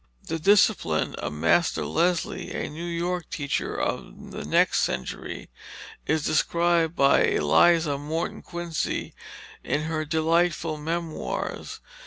The 0.23 0.39
discipline 0.39 1.13
of 1.13 1.31
Master 1.33 1.85
Leslie, 1.85 2.53
a 2.55 2.71
New 2.71 2.87
York 2.87 3.29
teacher 3.29 3.75
of 3.75 4.31
the 4.31 4.43
next 4.43 4.79
century, 4.81 5.51
is 6.07 6.25
described 6.25 6.95
by 6.95 7.21
Eliza 7.23 7.99
Morton 7.99 8.41
Quincy 8.41 9.13
in 9.63 9.81
her 9.83 10.03
delightful 10.03 10.77
Memoirs. 10.77 11.81